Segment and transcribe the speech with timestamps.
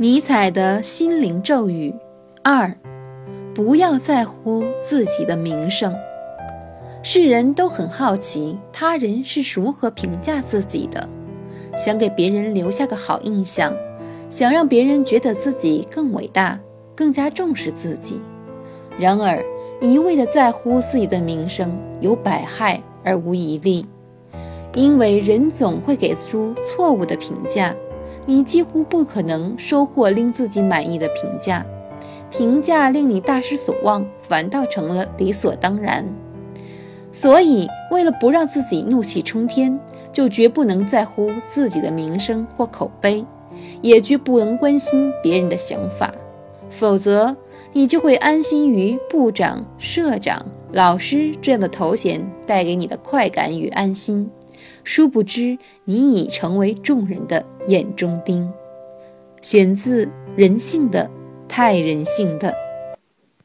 [0.00, 1.92] 尼采的心灵咒语
[2.44, 2.72] 二：
[3.52, 5.92] 不要在乎自己的名声。
[7.02, 11.08] 世人都很好奇他人是如何评价自己的，
[11.76, 13.74] 想给别人留下个好印象，
[14.30, 16.60] 想让别人觉得自己更伟大，
[16.94, 18.20] 更加重视自己。
[18.96, 19.44] 然而，
[19.80, 23.84] 一味的在乎自己的名声，有百害而无一利，
[24.76, 27.74] 因为人总会给出错误的评价。
[28.28, 31.64] 你几乎不可能收获令自己满意的评价，
[32.30, 36.04] 评价令你大失所望，反倒成了理所当然。
[37.10, 39.80] 所以，为了不让自己怒气冲天，
[40.12, 43.24] 就绝不能在乎自己的名声或口碑，
[43.80, 46.12] 也绝不能关心别人的想法。
[46.68, 47.34] 否则，
[47.72, 54.30] 你就会安心于部长、社长、老师这样的头衔带给你的快感与安心。
[54.84, 58.50] 殊不知，你已成为众人的眼中钉。
[59.40, 61.10] 选自《人性的
[61.48, 62.50] 太人性的》。